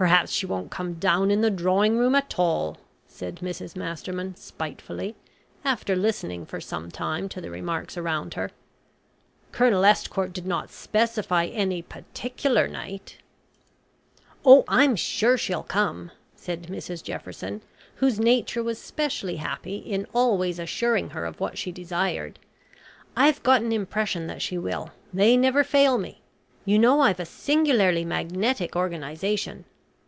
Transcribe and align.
"Perhaps 0.00 0.30
she 0.30 0.46
won't 0.46 0.70
come 0.70 0.94
down 0.94 1.28
in 1.28 1.40
the 1.40 1.50
drawing 1.50 1.98
room 1.98 2.14
at 2.14 2.38
all," 2.38 2.78
said 3.08 3.40
Mrs 3.42 3.74
Masterman 3.74 4.36
spitefully, 4.36 5.16
after 5.64 5.96
listening 5.96 6.46
for 6.46 6.60
some 6.60 6.88
time 6.88 7.28
to 7.30 7.40
the 7.40 7.50
remarks 7.50 7.96
around 7.96 8.34
her. 8.34 8.52
"Colonel 9.50 9.84
Estcourt 9.84 10.32
did 10.32 10.46
not 10.46 10.70
specify 10.70 11.46
any 11.46 11.82
particular 11.82 12.68
night." 12.68 13.16
"Oh, 14.44 14.62
I'm 14.68 14.94
sure 14.94 15.36
she'll 15.36 15.64
come," 15.64 16.12
said 16.36 16.68
Mrs 16.68 17.02
Jefferson, 17.02 17.60
whose 17.96 18.20
nature 18.20 18.62
was 18.62 18.78
specially 18.80 19.38
happy 19.38 19.78
in 19.78 20.06
always 20.14 20.60
assuring 20.60 21.10
her 21.10 21.24
of 21.26 21.40
what 21.40 21.58
she 21.58 21.72
desired. 21.72 22.38
"I've 23.16 23.42
got 23.42 23.62
an 23.62 23.72
impression 23.72 24.28
that 24.28 24.42
she 24.42 24.58
will 24.58 24.90
they 25.12 25.36
never 25.36 25.64
fail 25.64 25.98
me. 25.98 26.22
You 26.64 26.78
know 26.78 27.00
I've 27.00 27.18
a 27.18 27.26
singularly 27.26 28.04
magnetic 28.04 28.76
organisation. 28.76 29.64